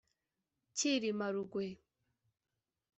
[0.77, 1.65] Cyilima Rugwe